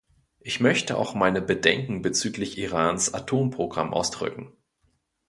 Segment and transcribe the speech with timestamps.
[0.39, 4.51] Ich möchte auch meine Bedenken bezüglich Irans Atomprogramm ausdrücken.